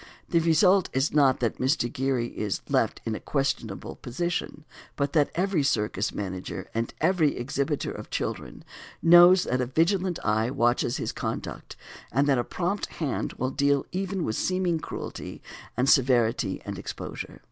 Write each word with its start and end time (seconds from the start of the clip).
The 0.29 0.39
result 0.39 0.89
is 0.93 1.13
not 1.13 1.41
that 1.41 1.59
Mr. 1.59 1.87
Gerry 1.87 2.29
is 2.29 2.61
"left 2.67 3.01
in 3.05 3.13
a 3.13 3.19
questionable 3.19 3.97
position," 3.97 4.65
but 4.95 5.13
that 5.13 5.29
every 5.35 5.61
circus 5.61 6.11
manager 6.11 6.67
and 6.73 6.91
every 6.99 7.37
exhibitor 7.37 7.91
of 7.91 8.09
children 8.09 8.63
knows 9.03 9.43
that 9.43 9.61
a 9.61 9.67
vigilant 9.67 10.17
eye 10.23 10.49
watches 10.49 10.97
his 10.97 11.11
conduct, 11.11 11.75
and 12.11 12.25
that 12.25 12.39
a 12.39 12.43
prompt 12.43 12.87
hand 12.93 13.33
will 13.33 13.51
deal 13.51 13.85
even 13.91 14.23
with 14.23 14.35
seeming 14.35 14.79
cruelty 14.79 15.39
and 15.77 15.87
severity 15.87 16.63
and 16.65 16.79
exposure. 16.79 17.39